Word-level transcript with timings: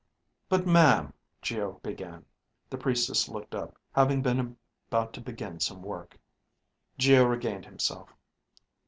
"But, 0.49 0.65
ma'am..." 0.65 1.13
Geo 1.43 1.73
began. 1.83 2.25
The 2.71 2.77
priestess 2.79 3.29
looked 3.29 3.53
up, 3.53 3.77
having 3.91 4.23
been 4.23 4.57
about 4.87 5.13
to 5.13 5.21
begin 5.21 5.59
some 5.59 5.83
work. 5.83 6.17
Geo 6.97 7.23
regained 7.25 7.65
himself. 7.65 8.09